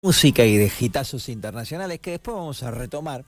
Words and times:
música 0.00 0.44
y 0.44 0.56
de 0.56 0.70
gitazos 0.70 1.28
internacionales 1.28 1.98
que 1.98 2.12
después 2.12 2.36
vamos 2.36 2.62
a 2.62 2.70
retomar. 2.70 3.24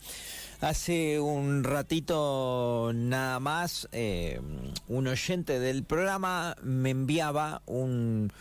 Hace 0.60 1.18
un 1.18 1.64
ratito 1.64 2.92
nada 2.94 3.40
más, 3.40 3.88
eh, 3.90 4.40
un 4.86 5.08
oyente 5.08 5.58
del 5.58 5.82
programa 5.82 6.54
me 6.62 6.90
enviaba 6.90 7.62
un, 7.66 8.32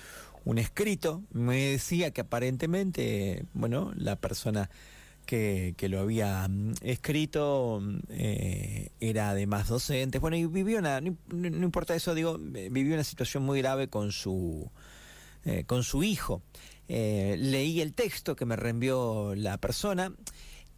un, 0.46 0.58
escrito, 0.60 1.24
me 1.32 1.72
decía 1.72 2.12
que 2.12 2.22
aparentemente, 2.22 3.46
bueno, 3.54 3.94
la 3.96 4.16
persona 4.16 4.70
que, 5.26 5.74
que 5.76 5.90
lo 5.90 6.00
había 6.00 6.48
mm, 6.48 6.74
escrito 6.82 7.82
eh, 8.10 8.92
era 9.00 9.32
además 9.32 9.70
docente, 9.70 10.20
bueno, 10.20 10.38
y 10.38 10.46
vivió 10.46 10.78
una, 10.78 11.02
no, 11.02 11.16
importa 11.32 11.96
eso, 11.96 12.14
digo, 12.14 12.38
vivió 12.38 12.94
una 12.94 13.04
situación 13.04 13.42
muy 13.42 13.60
grave 13.60 13.88
con 13.88 14.12
su, 14.12 14.70
eh, 15.46 15.64
con 15.66 15.84
su 15.84 16.04
hijo. 16.04 16.44
Eh, 16.92 17.36
leí 17.40 17.82
el 17.82 17.94
texto 17.94 18.36
que 18.36 18.46
me 18.46 18.56
reenvió 18.56 19.36
la 19.36 19.60
persona 19.60 20.12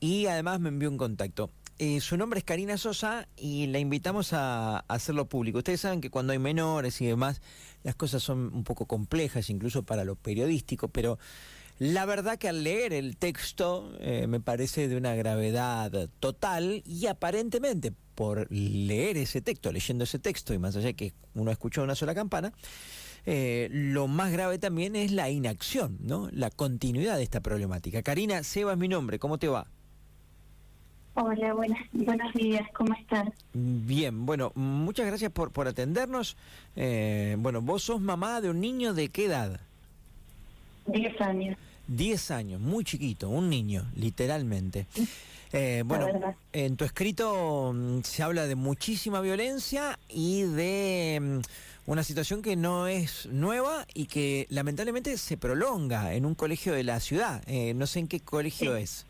y 0.02 0.26
además 0.26 0.60
me 0.60 0.68
envió 0.68 0.90
un 0.90 0.98
contacto. 0.98 1.52
Eh, 1.80 2.02
su 2.02 2.18
nombre 2.18 2.40
es 2.40 2.44
Karina 2.44 2.78
Sosa 2.78 3.28
y 3.38 3.68
la 3.68 3.80
invitamos 3.80 4.34
a, 4.34 4.80
hacerlo 4.90 5.28
público. 5.30 5.60
Ustedes 5.60 5.80
saben 5.80 6.02
que 6.02 6.10
cuando 6.10 6.34
hay 6.34 6.40
menores 6.40 7.00
y 7.00 7.06
demás, 7.06 7.42
las 7.84 7.96
cosas 7.96 8.22
son 8.22 8.54
un 8.54 8.66
poco 8.66 8.86
complejas, 8.86 9.50
incluso 9.50 9.84
para 9.84 10.04
lo 10.04 10.16
periodístico, 10.16 10.90
pero 10.90 11.18
la 11.80 12.06
verdad 12.06 12.38
que 12.38 12.50
al 12.50 12.64
leer 12.64 12.92
el 12.92 13.16
texto 13.16 13.96
eh, 14.00 14.28
me 14.28 14.42
parece 14.42 14.90
de 14.90 14.98
una 14.98 15.16
gravedad 15.16 16.10
total 16.20 16.84
y 16.86 17.08
aparentemente 17.08 17.94
por 18.22 18.46
leer 18.52 19.18
ese 19.18 19.42
texto, 19.42 19.72
leyendo 19.72 20.04
ese 20.04 20.20
texto 20.20 20.54
y 20.54 20.60
más 20.60 20.76
allá 20.76 20.86
de 20.86 20.94
que 20.94 21.14
uno 21.34 21.50
escuchó 21.50 21.82
una 21.82 21.96
sola 21.96 22.14
campana, 22.14 22.54
eh, 23.26 23.68
lo 23.72 24.08
más 24.08 24.32
grave 24.32 24.60
también 24.60 24.96
es 24.96 25.12
la 25.12 25.32
inacción, 25.32 25.98
¿no? 26.02 26.30
La 26.32 26.52
continuidad 26.52 27.18
de 27.18 27.24
esta 27.24 27.40
problemática. 27.40 28.04
Karina, 28.04 28.44
Seba 28.44 28.74
es 28.74 28.78
mi 28.78 28.88
nombre, 28.88 29.18
¿cómo 29.18 29.40
te 29.40 29.48
va? 29.48 29.66
Hola, 31.16 31.56
buenas, 31.56 31.80
buenos 31.94 32.32
días, 32.36 32.62
¿cómo 32.76 32.94
estás? 32.94 33.28
Bien, 33.54 34.24
bueno, 34.28 34.52
muchas 34.54 35.08
gracias 35.08 35.32
por, 35.32 35.52
por 35.52 35.68
atendernos. 35.68 36.38
Eh, 36.76 37.36
bueno, 37.40 37.60
vos 37.64 37.82
sos 37.82 38.02
mamá 38.02 38.40
de 38.40 38.52
un 38.52 38.62
niño 38.62 38.94
de 38.94 39.10
qué 39.10 39.26
edad? 39.26 39.60
Diez 40.86 41.20
años. 41.22 41.58
Diez 41.94 42.32
años, 42.32 42.62
muy 42.62 42.86
chiquito, 42.86 43.28
un 43.28 43.50
niño, 43.50 43.86
literalmente. 43.96 44.86
Eh, 45.52 45.84
bueno, 45.86 46.08
en 46.54 46.78
tu 46.78 46.86
escrito 46.86 47.74
mm, 47.76 48.00
se 48.04 48.24
habla 48.24 48.48
de 48.48 48.56
muchísima 48.56 49.20
violencia 49.20 50.00
y 50.08 50.44
de 50.44 51.20
mm, 51.22 51.92
una 51.92 52.04
situación 52.06 52.42
que 52.42 52.56
no 52.56 52.88
es 52.88 53.26
nueva 53.26 53.86
y 53.94 54.06
que 54.06 54.48
lamentablemente 54.50 55.18
se 55.18 55.36
prolonga 55.36 56.14
en 56.14 56.26
un 56.26 56.34
colegio 56.34 56.72
de 56.74 56.86
la 56.86 57.02
ciudad. 57.02 57.44
Eh, 57.48 57.74
no 57.74 57.86
sé 57.88 58.00
en 58.00 58.08
qué 58.08 58.22
colegio 58.22 58.78
Sí. 58.78 58.84
es. 58.84 59.06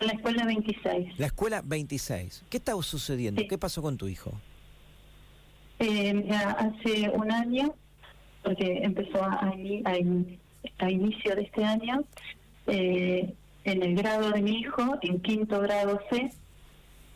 La 0.00 0.12
escuela 0.12 0.46
26. 0.46 1.18
La 1.18 1.26
escuela 1.26 1.60
26. 1.62 2.44
¿Qué 2.48 2.56
está 2.56 2.72
sucediendo? 2.82 3.42
Sí. 3.42 3.48
¿Qué 3.48 3.58
pasó 3.58 3.82
con 3.82 3.98
tu 3.98 4.08
hijo? 4.08 4.32
Eh, 5.78 6.14
mira, 6.14 6.52
hace 6.52 7.10
un 7.10 7.30
año, 7.30 7.74
porque 8.42 8.78
empezó 8.82 9.22
a, 9.22 9.34
a, 9.34 9.48
a 9.90 9.96
inicio 10.80 11.34
de 11.34 11.42
este 11.42 11.64
año, 11.64 12.04
eh, 12.66 13.34
en 13.64 13.82
el 13.82 13.96
grado 13.96 14.30
de 14.30 14.42
mi 14.42 14.60
hijo, 14.60 14.98
en 15.02 15.20
quinto 15.20 15.60
grado 15.60 16.00
C, 16.10 16.30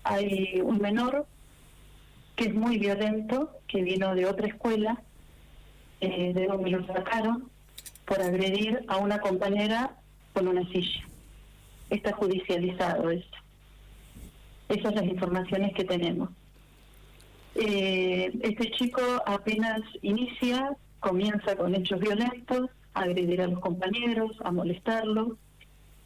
hay 0.03 0.61
un 0.63 0.79
menor 0.79 1.27
que 2.37 2.47
es 2.47 2.55
muy 2.55 2.79
violento, 2.79 3.51
que 3.69 3.83
vino 3.83 4.15
de 4.15 4.27
otra 4.27 4.49
escuela, 4.49 5.03
eh, 6.01 6.33
de 6.33 6.47
donde 6.47 6.71
lo 6.71 6.87
sacaron, 6.87 7.51
por 8.07 8.21
agredir 8.21 8.85
a 8.89 8.97
una 8.97 9.21
compañera 9.21 9.97
con 10.33 10.49
una 10.49 10.67
silla. 10.71 11.07
Está 11.91 12.13
judicializado 12.13 13.11
esto. 13.11 13.39
Esas 14.69 14.83
son 14.85 14.95
las 14.95 15.05
informaciones 15.05 15.75
que 15.75 15.85
tenemos. 15.85 16.31
Eh, 17.57 18.31
este 18.43 18.71
chico 18.73 19.03
apenas 19.27 19.81
inicia, 20.03 20.77
comienza 21.01 21.57
con 21.57 21.75
hechos 21.75 22.01
violentos, 22.01 22.71
a 22.95 23.03
agredir 23.03 23.43
a 23.43 23.47
los 23.47 23.61
compañeros, 23.61 24.37
a 24.43 24.51
molestarlos. 24.51 25.37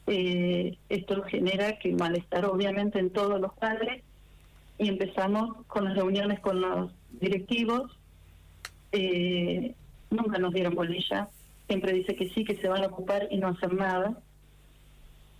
Eh, 0.06 0.76
esto 0.88 1.22
genera 1.24 1.78
que 1.78 1.92
malestar 1.92 2.44
obviamente 2.44 2.98
en 2.98 3.10
todos 3.10 3.40
los 3.40 3.52
padres 3.54 4.02
y 4.78 4.88
empezamos 4.88 5.64
con 5.66 5.84
las 5.84 5.96
reuniones 5.96 6.40
con 6.40 6.60
los 6.60 6.92
directivos. 7.20 7.96
Eh, 8.92 9.74
nunca 10.10 10.38
nos 10.38 10.52
dieron 10.52 10.74
bolilla, 10.74 11.28
siempre 11.66 11.92
dice 11.92 12.14
que 12.14 12.28
sí, 12.30 12.44
que 12.44 12.56
se 12.56 12.68
van 12.68 12.84
a 12.84 12.88
ocupar 12.88 13.28
y 13.30 13.38
no 13.38 13.48
hacer 13.48 13.72
nada. 13.72 14.18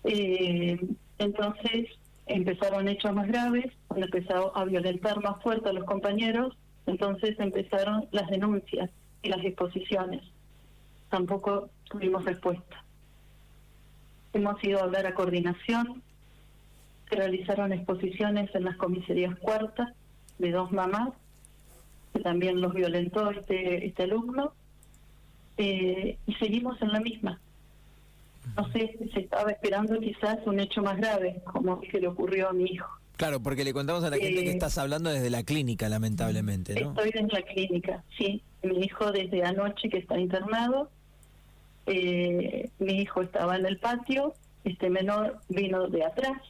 Eh, 0.05 0.78
entonces 1.19 1.88
empezaron 2.26 2.88
hechos 2.88 3.15
más 3.15 3.28
graves, 3.28 3.66
cuando 3.87 4.06
empezó 4.06 4.56
a 4.56 4.65
violentar 4.65 5.22
más 5.22 5.43
fuerte 5.43 5.69
a 5.69 5.72
los 5.72 5.84
compañeros, 5.84 6.56
entonces 6.87 7.38
empezaron 7.38 8.09
las 8.12 8.28
denuncias 8.28 8.91
y 9.22 9.28
las 9.28 9.44
exposiciones. 9.44 10.22
Tampoco 11.15 11.71
tuvimos 11.89 12.25
respuesta. 12.25 12.85
Hemos 14.33 14.65
ido 14.65 14.81
a 14.81 14.83
hablar 14.83 15.07
a 15.07 15.15
coordinación, 15.15 16.03
se 17.09 17.15
realizaron 17.15 17.73
exposiciones 17.73 18.53
en 18.53 18.65
las 18.65 18.77
comisarías 18.77 19.39
cuartas 19.39 19.91
de 20.39 20.51
dos 20.51 20.73
mamás, 20.73 21.11
que 22.13 22.19
también 22.19 22.61
los 22.61 22.75
violentó 22.75 23.31
este, 23.31 23.87
este 23.87 24.03
alumno, 24.03 24.55
eh, 25.57 26.19
y 26.27 26.35
seguimos 26.35 26.83
en 26.83 26.91
la 26.91 26.99
misma. 26.99 27.41
No 28.57 28.69
sé, 28.73 28.99
se 29.13 29.21
estaba 29.21 29.53
esperando 29.53 30.01
quizás 30.01 30.39
un 30.47 30.59
hecho 30.59 30.83
más 30.83 30.97
grave, 30.97 31.43
como 31.45 31.81
el 31.81 31.89
que 31.89 32.01
le 32.01 32.09
ocurrió 32.09 32.49
a 32.49 32.53
mi 32.53 32.65
hijo. 32.65 32.91
Claro, 33.17 33.39
porque 33.39 33.63
le 33.63 33.73
contamos 33.73 34.03
a 34.03 34.11
la 34.11 34.17
gente 34.17 34.43
que 34.43 34.51
Eh, 34.51 34.55
estás 34.55 34.79
hablando 34.79 35.11
desde 35.11 35.31
la 35.31 35.45
clínica, 35.45 35.89
lamentablemente, 35.89 36.75
¿no? 36.75 36.89
Estoy 36.91 37.13
en 37.15 37.29
la 37.29 37.43
clínica, 37.43 38.03
sí. 38.19 38.43
Mi 38.65 38.81
hijo 38.81 39.13
desde 39.13 39.45
anoche 39.45 39.89
que 39.89 39.99
está 39.99 40.19
internado, 40.19 40.91
eh, 41.87 42.71
mi 42.78 43.00
hijo 43.00 43.22
estaba 43.22 43.56
en 43.56 43.67
el 43.67 43.78
patio, 43.78 44.34
este 44.65 44.91
menor 44.91 45.41
vino 45.49 45.89
de 45.89 46.05
atrás, 46.05 46.41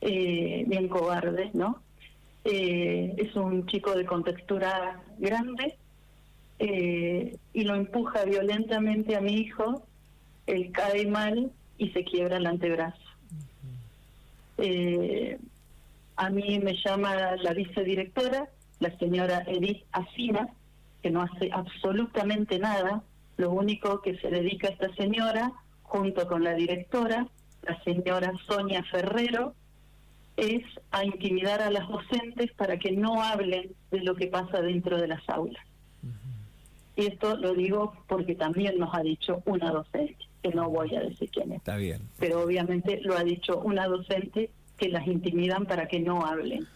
eh, 0.00 0.64
bien 0.66 0.88
cobarde, 0.88 1.50
¿no? 1.52 1.82
Eh, 2.44 3.14
es 3.18 3.36
un 3.36 3.66
chico 3.66 3.94
de 3.94 4.06
contextura 4.06 5.02
grande 5.18 5.76
eh, 6.58 7.36
y 7.52 7.64
lo 7.64 7.74
empuja 7.74 8.24
violentamente 8.24 9.14
a 9.14 9.20
mi 9.20 9.34
hijo, 9.34 9.86
él 10.46 10.72
cae 10.72 11.06
mal 11.06 11.52
y 11.76 11.90
se 11.90 12.04
quiebra 12.04 12.38
el 12.38 12.46
antebrazo. 12.46 12.98
Eh, 14.56 15.38
a 16.16 16.30
mí 16.30 16.58
me 16.58 16.74
llama 16.84 17.36
la 17.36 17.54
vicedirectora, 17.54 18.48
la 18.78 18.98
señora 18.98 19.42
Edith 19.46 19.84
Asina, 19.92 20.48
que 21.02 21.10
no 21.10 21.22
hace 21.22 21.50
absolutamente 21.52 22.58
nada. 22.58 23.02
Lo 23.40 23.50
único 23.52 24.02
que 24.02 24.18
se 24.18 24.28
dedica 24.28 24.68
a 24.68 24.72
esta 24.72 24.94
señora, 24.96 25.50
junto 25.82 26.26
con 26.28 26.44
la 26.44 26.52
directora, 26.52 27.26
la 27.62 27.82
señora 27.84 28.34
Sonia 28.46 28.84
Ferrero, 28.90 29.54
es 30.36 30.62
a 30.90 31.06
intimidar 31.06 31.62
a 31.62 31.70
las 31.70 31.88
docentes 31.88 32.52
para 32.52 32.78
que 32.78 32.92
no 32.92 33.22
hablen 33.22 33.72
de 33.90 34.00
lo 34.00 34.14
que 34.14 34.26
pasa 34.26 34.60
dentro 34.60 35.00
de 35.00 35.08
las 35.08 35.26
aulas. 35.30 35.64
Y 36.96 37.06
esto 37.06 37.34
lo 37.38 37.54
digo 37.54 37.94
porque 38.08 38.34
también 38.34 38.78
nos 38.78 38.94
ha 38.94 39.00
dicho 39.00 39.42
una 39.46 39.70
docente, 39.70 40.18
que 40.42 40.50
no 40.50 40.68
voy 40.68 40.94
a 40.94 41.00
decir 41.00 41.30
quién 41.30 41.52
es, 41.52 41.58
Está 41.58 41.76
bien. 41.76 42.02
pero 42.18 42.42
obviamente 42.42 43.00
lo 43.02 43.16
ha 43.16 43.24
dicho 43.24 43.58
una 43.60 43.86
docente 43.86 44.50
que 44.76 44.90
las 44.90 45.06
intimidan 45.06 45.64
para 45.64 45.88
que 45.88 45.98
no 46.00 46.26
hablen. 46.26 46.66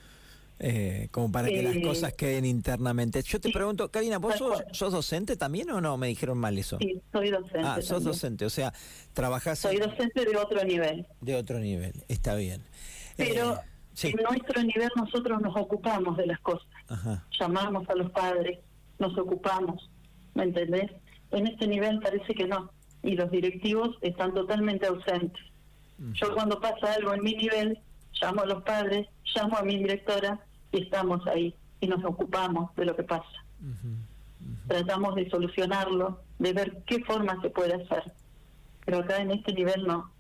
Eh, 0.67 1.09
como 1.11 1.31
para 1.31 1.49
que 1.49 1.63
las 1.63 1.77
cosas 1.85 2.15
queden 2.15 2.47
internamente. 2.47 3.21
Yo 3.23 3.39
te 3.39 3.51
pregunto, 3.51 3.91
Karina, 3.91 4.17
¿vos 4.17 4.37
sos, 4.39 4.63
sos 4.73 4.93
docente 4.95 5.37
también 5.37 5.71
o 5.71 5.81
no? 5.83 5.99
Me 5.99 6.07
dijeron 6.07 6.39
mal 6.39 6.57
eso. 6.57 6.79
Sí, 6.81 7.03
soy 7.13 7.29
docente. 7.31 7.59
ah, 7.63 7.75
sos 7.77 7.89
también. 7.89 8.05
docente, 8.13 8.45
o 8.47 8.51
sea, 8.51 8.73
trabajás 9.13 9.59
Soy 9.59 9.77
en- 9.77 9.83
docente 9.83 10.25
de 10.25 10.37
otro 10.39 10.65
nivel. 10.65 11.07
de 11.21 11.37
otro 11.37 11.59
nivel. 11.59 11.93
Está 12.09 12.35
bien. 12.37 12.63
Pero 13.19 13.57
Eh, 13.57 13.59
sí. 13.93 14.09
en 14.09 14.23
nuestro 14.23 14.63
nivel 14.63 14.89
nosotros 14.97 15.39
nos 15.43 15.55
ocupamos 15.55 16.17
de 16.17 16.27
las 16.29 16.41
cosas. 16.41 16.67
Ajá. 16.89 17.27
Llamamos 17.39 17.87
a 17.91 17.95
los 17.95 18.11
padres, 18.13 18.59
nos 18.99 19.17
ocupamos. 19.19 19.91
¿Me 20.33 20.45
entendés? 20.45 20.91
En 21.33 21.47
este 21.47 21.67
nivel 21.67 22.01
parece 22.01 22.35
que 22.35 22.47
no. 22.47 22.71
Y 23.03 23.17
los 23.17 23.31
directivos 23.31 23.99
están 24.01 24.33
totalmente 24.33 24.87
ausentes. 24.87 25.43
Yo 26.15 26.33
cuando 26.35 26.59
pasa 26.59 26.95
algo 26.95 27.13
en 27.13 27.23
mi 27.23 27.35
nivel, 27.35 27.79
llamo 28.21 28.41
a 28.41 28.47
los 28.47 28.63
padres, 28.63 29.07
llamo 29.37 29.59
a 29.59 29.63
mi 29.63 29.77
directora 29.77 30.41
y 30.75 30.83
estamos 30.83 31.27
ahí 31.27 31.55
y 31.81 31.87
nos 31.87 32.05
ocupamos 32.05 32.75
de 32.77 32.85
lo 32.85 32.97
que 32.97 33.05
pasa. 33.05 33.45
Tratamos 34.67 35.15
de 35.15 35.31
solucionarlo, 35.31 36.21
de 36.39 36.53
ver 36.53 36.83
qué 36.87 37.03
forma 37.05 37.41
se 37.41 37.51
puede 37.51 37.75
hacer. 37.75 38.13
Pero 38.85 38.99
acá 38.99 39.19
en 39.19 39.31
este 39.31 39.53
nivel 39.53 39.87
no. 39.87 40.11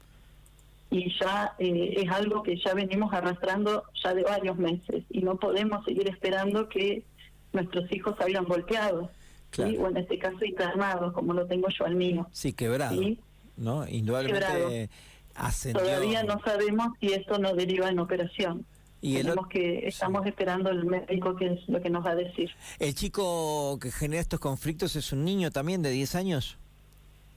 Y 0.90 1.12
ya 1.18 1.54
eh, 1.58 1.94
es 1.96 2.10
algo 2.10 2.42
que 2.42 2.56
ya 2.56 2.72
venimos 2.72 3.12
arrastrando 3.12 3.84
ya 4.02 4.14
de 4.14 4.22
varios 4.22 4.56
meses 4.56 5.04
y 5.10 5.22
no 5.22 5.36
podemos 5.36 5.84
seguir 5.84 6.08
esperando 6.08 6.68
que 6.68 7.04
nuestros 7.52 7.90
hijos 7.92 8.14
salgan 8.18 8.44
golpeados. 8.44 9.10
¿sí? 9.50 9.62
Claro. 9.62 9.82
O 9.82 9.88
en 9.88 9.96
este 9.96 10.18
caso 10.18 10.44
internados, 10.44 11.12
como 11.12 11.32
lo 11.34 11.46
tengo 11.46 11.68
yo 11.68 11.84
al 11.84 11.96
mío. 11.96 12.28
Sí, 12.32 12.52
quebrado. 12.52 12.96
¿sí? 12.96 13.18
¿no? 13.56 13.88
Indudablemente 13.88 14.90
ascendió. 15.34 15.82
Todavía 15.82 16.22
no 16.22 16.40
sabemos 16.44 16.88
si 17.00 17.12
esto 17.12 17.38
nos 17.38 17.56
deriva 17.56 17.88
en 17.88 17.98
operación. 17.98 18.64
Y 19.06 19.16
Tenemos 19.16 19.48
que 19.48 19.86
estamos 19.86 20.26
esperando 20.26 20.70
el 20.70 20.86
médico 20.86 21.36
que 21.36 21.52
es 21.52 21.68
lo 21.68 21.82
que 21.82 21.90
nos 21.90 22.06
va 22.06 22.12
a 22.12 22.14
decir. 22.14 22.50
¿El 22.78 22.94
chico 22.94 23.78
que 23.78 23.92
genera 23.92 24.22
estos 24.22 24.40
conflictos 24.40 24.96
es 24.96 25.12
un 25.12 25.26
niño 25.26 25.50
también 25.50 25.82
de 25.82 25.90
10 25.90 26.14
años? 26.14 26.56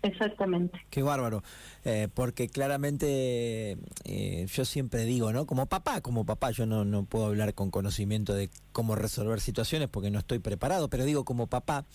Exactamente. 0.07 0.79
Qué 0.89 1.03
bárbaro, 1.03 1.43
eh, 1.83 2.07
porque 2.13 2.47
claramente 2.47 3.77
eh, 4.05 4.47
yo 4.51 4.65
siempre 4.65 5.03
digo, 5.03 5.33
¿no? 5.33 5.45
Como 5.45 5.65
papá, 5.65 6.01
como 6.01 6.25
papá, 6.25 6.51
yo 6.51 6.65
no, 6.65 6.85
no 6.85 7.03
puedo 7.03 7.25
hablar 7.25 7.53
con 7.53 7.71
conocimiento 7.71 8.33
de 8.33 8.49
cómo 8.71 8.95
resolver 8.95 9.41
situaciones 9.41 9.89
porque 9.89 10.09
no 10.09 10.19
estoy 10.19 10.39
preparado, 10.39 10.89
pero 10.89 11.03
digo 11.03 11.25
como 11.25 11.47
papá, 11.47 11.85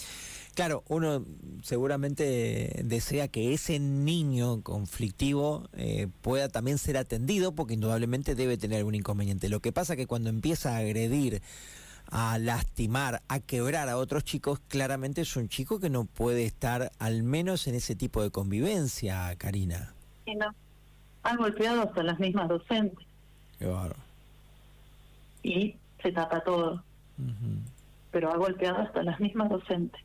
claro, 0.55 0.85
uno 0.89 1.25
seguramente 1.63 2.83
desea 2.85 3.29
que 3.29 3.55
ese 3.55 3.79
niño 3.79 4.63
conflictivo 4.63 5.69
eh, 5.73 6.09
pueda 6.21 6.49
también 6.49 6.79
ser 6.79 6.99
atendido 6.99 7.55
porque 7.55 7.75
indudablemente 7.75 8.35
debe 8.35 8.59
tener 8.59 8.79
algún 8.79 8.95
inconveniente. 8.95 9.49
Lo 9.49 9.61
que 9.61 9.73
pasa 9.73 9.97
que 9.97 10.07
cuando 10.07 10.29
empieza 10.29 10.75
a 10.75 10.79
agredir 10.79 11.43
a 12.13 12.39
lastimar, 12.39 13.23
a 13.27 13.41
quebrar 13.41 13.89
a 13.89 13.97
otros 13.97 14.23
chicos, 14.23 14.61
claramente 14.69 15.23
es 15.23 15.35
un 15.35 15.49
chico 15.49 15.81
que 15.81 15.89
no 15.89 16.05
puede 16.05 16.45
estar 16.45 16.93
al 16.99 17.23
menos 17.23 17.67
en 17.67 17.75
ese 17.75 17.97
tipo 17.97 18.23
de 18.23 18.31
convivencia, 18.31 19.35
Karina. 19.39 19.95
Sí, 20.27 20.35
no. 20.35 20.55
Han 21.23 21.39
golpeado 21.39 21.83
hasta 21.83 22.03
las 22.03 22.21
mismas 22.21 22.49
docentes. 22.49 23.07
Qué 23.59 23.65
barro. 23.65 23.97
Y 25.43 25.75
se 26.03 26.13
tapa 26.13 26.45
todo. 26.45 26.85
Pero 28.11 28.31
ha 28.31 28.37
golpeado 28.37 28.83
hasta 28.83 29.03
las 29.03 29.19
mismas 29.19 29.49
docentes. 29.49 30.01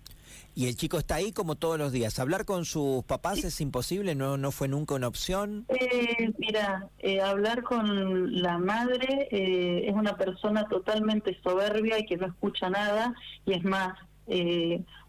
Y 0.56 0.68
el 0.68 0.76
chico 0.76 0.98
está 0.98 1.16
ahí 1.16 1.32
como 1.32 1.56
todos 1.56 1.78
los 1.78 1.92
días. 1.92 2.18
¿Hablar 2.20 2.46
con 2.46 2.66
sus 2.66 3.04
papás 3.06 3.44
es 3.44 3.62
imposible? 3.62 4.16
¿No, 4.16 4.38
no 4.38 4.52
fue 4.52 4.68
nunca 4.68 4.96
una 4.96 5.08
opción? 5.08 5.66
Eh, 5.70 6.32
mira, 6.38 6.90
eh, 7.00 7.22
hablar 7.22 7.64
con 7.64 8.42
la 8.42 8.58
madre 8.58 9.28
eh, 9.32 9.88
es 9.88 9.94
una 9.94 10.18
persona 10.18 10.68
totalmente 10.68 11.38
soberbia 11.44 12.00
y 12.00 12.06
que 12.06 12.18
no 12.18 12.28
escucha 12.28 12.70
nada. 12.70 13.14
Y 13.46 13.54
es 13.54 13.64
más, 13.64 13.98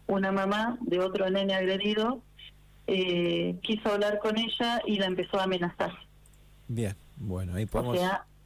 una 0.07 0.31
mamá 0.31 0.77
de 0.81 0.99
otro 0.99 1.29
nene 1.29 1.53
agredido 1.53 2.21
quiso 2.85 3.89
hablar 3.91 4.19
con 4.19 4.37
ella 4.37 4.81
y 4.85 4.97
la 4.97 5.07
empezó 5.07 5.39
a 5.39 5.43
amenazar. 5.43 5.91
Bien, 6.67 6.95
bueno, 7.17 7.55
ahí 7.55 7.65
podemos 7.65 7.99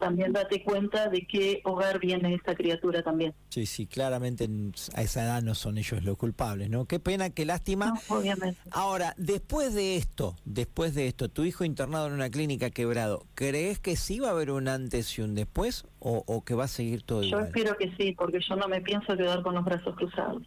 también 0.03 0.33
date 0.33 0.61
cuenta 0.63 1.07
de 1.07 1.25
qué 1.25 1.61
hogar 1.63 1.97
viene 1.97 2.35
esta 2.35 2.55
criatura 2.55 3.01
también. 3.03 3.33
Sí, 3.47 3.65
sí, 3.65 3.87
claramente 3.87 4.49
a 4.95 5.01
esa 5.01 5.23
edad 5.23 5.41
no 5.41 5.55
son 5.55 5.77
ellos 5.77 6.03
los 6.03 6.17
culpables, 6.17 6.69
¿no? 6.69 6.83
Qué 6.83 6.99
pena, 6.99 7.29
qué 7.29 7.45
lástima. 7.45 7.93
obviamente. 8.09 8.59
Ahora, 8.71 9.13
después 9.15 9.73
de 9.73 9.95
esto, 9.95 10.35
después 10.43 10.93
de 10.93 11.07
esto, 11.07 11.29
tu 11.29 11.45
hijo 11.45 11.63
internado 11.63 12.07
en 12.07 12.13
una 12.13 12.29
clínica 12.29 12.69
quebrado, 12.69 13.23
¿crees 13.33 13.79
que 13.79 13.95
sí 13.95 14.19
va 14.19 14.27
a 14.27 14.31
haber 14.31 14.51
un 14.51 14.67
antes 14.67 15.17
y 15.17 15.21
un 15.21 15.35
después 15.35 15.85
o, 15.99 16.43
que 16.43 16.53
va 16.53 16.65
a 16.65 16.67
seguir 16.67 17.03
todo 17.03 17.21
yo 17.21 17.27
igual? 17.29 17.41
Yo 17.43 17.47
espero 17.47 17.77
que 17.77 17.95
sí, 17.95 18.11
porque 18.11 18.41
yo 18.41 18.57
no 18.57 18.67
me 18.67 18.81
pienso 18.81 19.15
quedar 19.15 19.41
con 19.41 19.55
los 19.55 19.63
brazos 19.63 19.95
cruzados. 19.95 20.43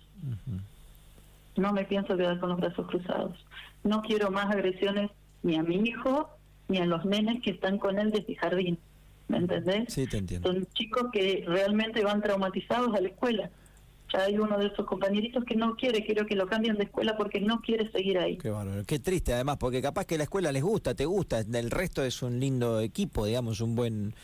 No 1.56 1.72
me 1.72 1.86
pienso 1.86 2.14
quedar 2.14 2.38
con 2.40 2.50
los 2.50 2.58
brazos 2.58 2.86
cruzados. 2.88 3.42
No 3.84 4.02
quiero 4.02 4.30
más 4.30 4.50
agresiones 4.50 5.10
ni 5.42 5.56
a 5.56 5.62
mi 5.62 5.76
hijo 5.76 6.28
ni 6.68 6.76
a 6.76 6.84
los 6.84 7.06
nenes 7.06 7.42
que 7.42 7.52
están 7.52 7.78
con 7.78 7.98
él 7.98 8.10
desde 8.10 8.36
jardín. 8.36 8.78
¿Me 9.28 9.38
entendés? 9.38 9.92
Sí, 9.92 10.06
te 10.06 10.18
entiendo. 10.18 10.52
Son 10.52 10.66
chicos 10.74 11.04
que 11.12 11.44
realmente 11.46 12.02
van 12.02 12.22
traumatizados 12.22 12.94
a 12.94 13.00
la 13.00 13.08
escuela. 13.08 13.50
Ya 14.12 14.22
hay 14.22 14.38
uno 14.38 14.56
de 14.58 14.66
esos 14.66 14.86
compañeritos 14.86 15.44
que 15.44 15.56
no 15.56 15.74
quiere, 15.74 16.04
quiero 16.04 16.26
que 16.26 16.36
lo 16.36 16.46
cambien 16.46 16.76
de 16.76 16.84
escuela 16.84 17.16
porque 17.16 17.40
no 17.40 17.60
quiere 17.60 17.90
seguir 17.90 18.18
ahí. 18.18 18.38
Qué 18.38 18.50
bárbaro, 18.50 18.84
qué 18.84 19.00
triste 19.00 19.34
además, 19.34 19.56
porque 19.56 19.82
capaz 19.82 20.04
que 20.04 20.16
la 20.16 20.24
escuela 20.24 20.52
les 20.52 20.62
gusta, 20.62 20.94
te 20.94 21.06
gusta, 21.06 21.40
el 21.40 21.70
resto 21.70 22.04
es 22.04 22.22
un 22.22 22.38
lindo 22.38 22.80
equipo, 22.80 23.26
digamos, 23.26 23.60
un 23.60 23.74
buen... 23.74 24.14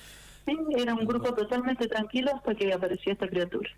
Sí, 0.46 0.56
era 0.76 0.94
un 0.94 1.04
grupo 1.04 1.34
totalmente 1.34 1.88
tranquilo 1.88 2.32
hasta 2.34 2.54
que 2.54 2.72
apareció 2.72 3.12
esta 3.12 3.28
criatura. 3.28 3.70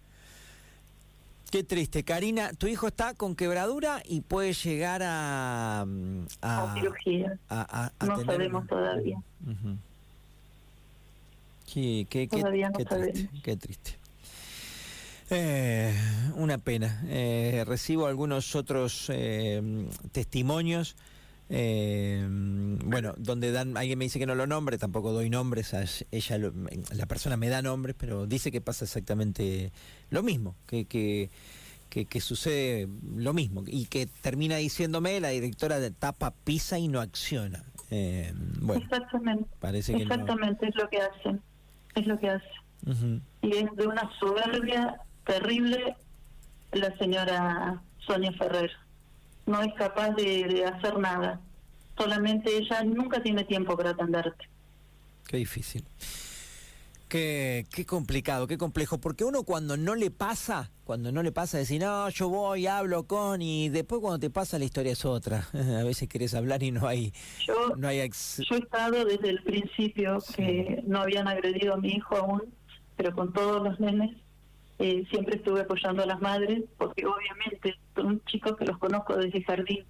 Qué 1.50 1.62
triste. 1.62 2.02
Karina, 2.02 2.50
tu 2.52 2.66
hijo 2.66 2.88
está 2.88 3.14
con 3.14 3.36
quebradura 3.36 4.02
y 4.04 4.22
puede 4.22 4.52
llegar 4.54 5.02
a... 5.04 5.86
A, 6.42 6.74
cirugía. 6.74 7.38
no 8.04 8.24
sabemos 8.24 8.66
todavía. 8.66 9.18
Qué, 11.74 12.06
qué, 12.08 12.28
qué, 12.28 12.84
triste, 12.84 13.28
qué 13.42 13.56
triste. 13.56 13.98
Eh, 15.28 15.92
una 16.36 16.58
pena. 16.58 17.02
Eh, 17.08 17.64
recibo 17.66 18.06
algunos 18.06 18.54
otros 18.54 19.10
eh, 19.12 19.60
testimonios. 20.12 20.94
bueno, 21.48 23.14
donde 23.16 23.50
dan, 23.50 23.76
alguien 23.76 23.98
me 23.98 24.04
dice 24.04 24.20
que 24.20 24.26
no 24.26 24.36
lo 24.36 24.46
nombre, 24.46 24.78
tampoco 24.78 25.10
doy 25.10 25.30
nombres, 25.30 25.74
ella, 26.12 26.38
la 26.92 27.06
persona 27.06 27.36
me 27.36 27.48
da 27.48 27.60
nombres, 27.60 27.96
pero 27.98 28.28
dice 28.28 28.52
que 28.52 28.60
pasa 28.60 28.84
exactamente 28.84 29.72
lo 30.10 30.22
mismo, 30.22 30.54
que, 30.68 30.84
que, 30.84 31.28
que, 31.90 32.20
sucede 32.20 32.88
lo 33.16 33.32
mismo 33.34 33.64
y 33.66 33.86
que 33.86 34.06
termina 34.06 34.58
diciéndome 34.58 35.18
la 35.18 35.30
directora 35.30 35.80
de 35.80 35.90
tapa 35.90 36.30
pisa 36.44 36.78
y 36.78 36.86
no 36.86 37.00
acciona. 37.00 37.64
bueno, 38.60 38.80
exactamente, 38.80 39.50
parece 39.58 39.92
que 39.94 40.02
exactamente 40.02 40.68
es 40.68 40.76
lo 40.76 40.88
que 40.88 40.98
hacen 40.98 41.42
es 41.94 42.06
lo 42.06 42.18
que 42.18 42.30
hace. 42.30 42.46
Y 43.42 43.56
es 43.56 43.76
de 43.76 43.86
una 43.86 44.10
soberbia 44.18 45.00
terrible 45.24 45.96
la 46.72 46.96
señora 46.98 47.80
Sonia 48.06 48.32
Ferrer. 48.32 48.70
No 49.46 49.62
es 49.62 49.72
capaz 49.74 50.10
de, 50.10 50.64
hacer 50.64 50.98
nada. 50.98 51.40
Solamente 51.96 52.56
ella 52.56 52.82
nunca 52.84 53.22
tiene 53.22 53.44
tiempo 53.44 53.76
para 53.76 53.90
atenderte. 53.90 54.48
Qué 55.26 55.38
difícil. 55.38 55.84
Qué, 57.14 57.64
qué, 57.72 57.86
complicado, 57.86 58.48
qué 58.48 58.58
complejo, 58.58 58.98
porque 58.98 59.22
uno 59.22 59.44
cuando 59.44 59.76
no 59.76 59.94
le 59.94 60.10
pasa, 60.10 60.72
cuando 60.82 61.12
no 61.12 61.22
le 61.22 61.30
pasa 61.30 61.58
decir, 61.58 61.80
no, 61.80 62.08
yo 62.08 62.28
voy, 62.28 62.66
hablo 62.66 63.06
con, 63.06 63.40
y 63.40 63.68
después 63.68 64.00
cuando 64.00 64.18
te 64.18 64.30
pasa 64.30 64.58
la 64.58 64.64
historia 64.64 64.90
es 64.90 65.04
otra. 65.04 65.46
A 65.52 65.84
veces 65.84 66.08
querés 66.08 66.34
hablar 66.34 66.64
y 66.64 66.72
no 66.72 66.88
hay... 66.88 67.12
Yo, 67.46 67.76
no 67.76 67.86
hay 67.86 67.98
yo 67.98 68.56
he 68.56 68.58
estado 68.58 69.04
desde 69.04 69.30
el 69.30 69.40
principio 69.44 70.18
que 70.34 70.82
no 70.88 71.02
habían 71.02 71.28
agredido 71.28 71.74
a 71.74 71.76
mi 71.76 71.90
hijo 71.90 72.16
aún, 72.16 72.52
pero 72.96 73.14
con 73.14 73.32
todos 73.32 73.62
los 73.62 73.78
nenes 73.78 74.16
eh, 74.80 75.04
siempre 75.08 75.36
estuve 75.36 75.60
apoyando 75.60 76.02
a 76.02 76.06
las 76.06 76.20
madres, 76.20 76.64
porque 76.78 77.06
obviamente 77.06 77.76
son 77.94 78.24
chicos 78.24 78.56
que 78.56 78.64
los 78.64 78.78
conozco 78.78 79.14
desde 79.14 79.38
el 79.38 79.44
jardín. 79.44 79.84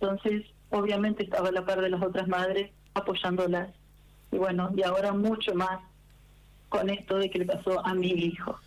Entonces, 0.00 0.46
obviamente 0.70 1.24
estaba 1.24 1.50
a 1.50 1.52
la 1.52 1.66
par 1.66 1.82
de 1.82 1.90
las 1.90 2.02
otras 2.02 2.26
madres 2.26 2.70
apoyándolas. 2.94 3.68
Y 4.32 4.38
bueno, 4.38 4.70
y 4.74 4.82
ahora 4.82 5.12
mucho 5.12 5.54
más 5.54 5.80
con 6.76 6.90
esto 6.90 7.16
de 7.16 7.30
que 7.30 7.38
le 7.38 7.46
pasó 7.46 7.84
a 7.86 7.94
mi 7.94 8.08
hijo. 8.08 8.58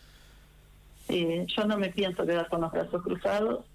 Eh, 1.10 1.46
yo 1.48 1.66
no 1.66 1.78
me 1.78 1.90
pienso 1.90 2.26
quedar 2.26 2.50
con 2.50 2.62
los 2.62 2.72
brazos 2.72 3.04
cruzados. 3.04 3.66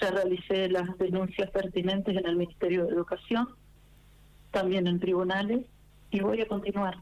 Ya 0.00 0.10
realicé 0.10 0.68
las 0.68 0.98
denuncias 0.98 1.50
pertinentes 1.50 2.14
en 2.16 2.26
el 2.26 2.36
Ministerio 2.36 2.84
de 2.84 2.92
Educación, 2.92 3.48
también 4.50 4.86
en 4.86 5.00
tribunales, 5.00 5.64
y 6.10 6.20
voy 6.20 6.42
a 6.42 6.48
continuar. 6.48 6.98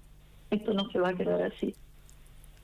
Esto 0.51 0.73
no 0.75 0.89
se 0.91 1.01
va 1.01 1.09
a 1.09 1.15
quedar 1.15 1.43
así. 1.43 1.75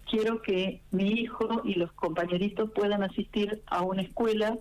Quiero 0.08 0.40
que 0.40 0.82
mi 0.92 1.10
hijo 1.10 1.62
y 1.64 1.74
los 1.74 1.90
compañeritos 1.92 2.70
puedan 2.70 3.02
asistir 3.02 3.62
a 3.66 3.82
una 3.82 4.02
escuela 4.02 4.56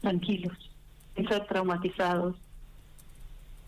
tranquilos, 0.00 0.56
ser 1.14 1.46
traumatizados, 1.46 2.36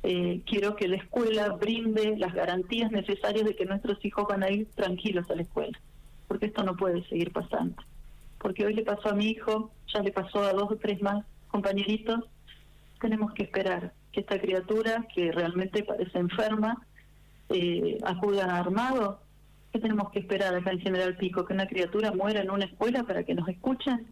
eh, 0.03 0.41
quiero 0.47 0.77
que 0.77 0.89
la 0.89 0.97
escuela 0.97 1.51
brinde 1.51 2.17
las 2.17 2.35
garantías 2.35 2.91
necesarias 2.91 3.45
de 3.45 3.55
que 3.55 3.67
nuestros 3.67 4.03
hijos 4.05 4.27
van 4.29 4.43
a 4.43 4.51
ir 4.51 4.67
tranquilos 4.75 5.31
a 5.31 5.35
la 5.35 5.43
escuela, 5.43 5.79
porque 6.27 6.47
esto 6.47 6.63
no 6.63 6.77
puede 6.77 7.07
seguir 7.09 7.33
pasando. 7.33 7.77
Porque 8.39 8.65
hoy 8.65 8.75
le 8.75 8.83
pasó 8.83 9.11
a 9.11 9.15
mi 9.15 9.27
hijo, 9.27 9.71
ya 9.93 10.03
le 10.03 10.13
pasó 10.13 10.43
a 10.43 10.53
dos 10.53 10.71
o 10.71 10.77
tres 10.77 11.03
más 11.03 11.25
compañeritos, 11.49 12.25
tenemos 13.01 13.33
que 13.35 13.43
esperar 13.43 13.93
que 14.13 14.21
esta 14.21 14.41
criatura, 14.41 15.07
que 15.15 15.33
realmente 15.33 15.83
parece 15.83 16.19
enferma, 16.19 16.87
eh, 17.51 17.99
acuda 18.05 18.59
armado. 18.59 19.21
¿Qué 19.73 19.79
tenemos 19.79 20.11
que 20.11 20.21
esperar 20.21 20.55
acá 20.55 20.73
en 20.73 20.81
General 20.81 21.17
Pico? 21.17 21.45
¿Que 21.45 21.53
una 21.53 21.67
criatura 21.67 22.11
muera 22.13 22.41
en 22.41 22.51
una 22.51 22.65
escuela 22.65 23.05
para 23.05 23.23
que 23.23 23.35
nos 23.35 23.49
escuchen? 23.49 24.07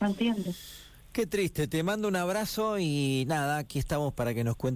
¿No 0.00 0.08
entiendes? 0.08 0.83
Qué 1.14 1.28
triste, 1.28 1.68
te 1.68 1.84
mando 1.84 2.08
un 2.08 2.16
abrazo 2.16 2.76
y 2.76 3.24
nada, 3.28 3.58
aquí 3.58 3.78
estamos 3.78 4.12
para 4.14 4.34
que 4.34 4.42
nos 4.42 4.56
cuentes. 4.56 4.72